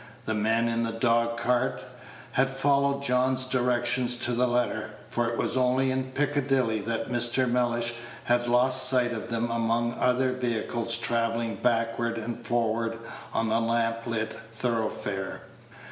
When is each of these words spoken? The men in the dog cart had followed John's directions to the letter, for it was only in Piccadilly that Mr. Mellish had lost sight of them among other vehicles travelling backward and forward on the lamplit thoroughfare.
The 0.25 0.33
men 0.33 0.67
in 0.67 0.81
the 0.81 0.93
dog 0.93 1.37
cart 1.37 1.83
had 2.31 2.49
followed 2.49 3.03
John's 3.03 3.45
directions 3.45 4.17
to 4.25 4.31
the 4.31 4.47
letter, 4.47 4.95
for 5.07 5.29
it 5.29 5.37
was 5.37 5.55
only 5.55 5.91
in 5.91 6.11
Piccadilly 6.13 6.79
that 6.81 7.09
Mr. 7.11 7.47
Mellish 7.47 7.93
had 8.23 8.47
lost 8.47 8.89
sight 8.89 9.13
of 9.13 9.29
them 9.29 9.51
among 9.51 9.93
other 9.99 10.31
vehicles 10.31 10.97
travelling 10.97 11.53
backward 11.57 12.17
and 12.17 12.43
forward 12.43 12.97
on 13.31 13.49
the 13.49 13.59
lamplit 13.61 14.33
thoroughfare. 14.51 15.41